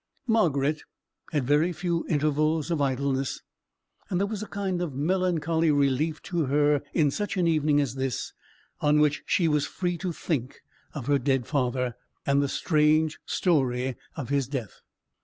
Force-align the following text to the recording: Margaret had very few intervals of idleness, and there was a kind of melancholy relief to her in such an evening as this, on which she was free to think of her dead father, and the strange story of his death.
Margaret 0.25 0.81
had 1.31 1.43
very 1.45 1.71
few 1.71 2.07
intervals 2.09 2.71
of 2.71 2.81
idleness, 2.81 3.43
and 4.09 4.19
there 4.19 4.25
was 4.25 4.41
a 4.41 4.47
kind 4.47 4.81
of 4.81 4.95
melancholy 4.95 5.69
relief 5.69 6.23
to 6.23 6.45
her 6.45 6.81
in 6.91 7.11
such 7.11 7.37
an 7.37 7.47
evening 7.47 7.79
as 7.79 7.93
this, 7.93 8.33
on 8.79 8.97
which 8.99 9.21
she 9.27 9.47
was 9.47 9.67
free 9.67 9.99
to 9.99 10.11
think 10.11 10.61
of 10.95 11.05
her 11.05 11.19
dead 11.19 11.45
father, 11.45 11.93
and 12.25 12.41
the 12.41 12.49
strange 12.49 13.19
story 13.27 13.95
of 14.15 14.29
his 14.29 14.47
death. 14.47 14.81